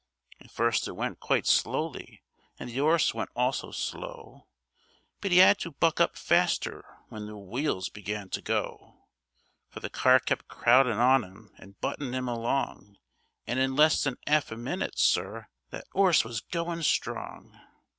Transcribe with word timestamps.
And 0.39 0.49
first 0.49 0.87
it 0.87 0.93
went 0.93 1.19
quite 1.19 1.45
slowly 1.45 2.23
and 2.59 2.67
the 2.71 2.79
'orse 2.81 3.13
went 3.13 3.29
also 3.35 3.69
slow, 3.69 4.47
But 5.19 5.31
'e 5.31 5.39
'ad 5.39 5.59
to 5.59 5.69
buck 5.73 6.01
up 6.01 6.15
faster 6.17 6.97
when 7.09 7.27
the 7.27 7.37
wheels 7.37 7.89
began 7.89 8.27
to 8.31 8.41
go; 8.41 9.01
For 9.69 9.79
the 9.79 9.91
car 9.91 10.19
kept 10.19 10.47
crowdin' 10.47 10.97
on 10.97 11.23
'im 11.23 11.51
and 11.59 11.79
buttin' 11.81 12.15
'im 12.15 12.27
along, 12.27 12.97
And 13.45 13.59
in 13.59 13.75
less 13.75 14.03
than 14.03 14.17
'alf 14.25 14.49
a 14.51 14.57
minute, 14.57 14.97
sir, 14.97 15.49
that 15.69 15.85
'orse 15.93 16.23
was 16.25 16.41
goin' 16.41 16.81
strong. 16.81 17.61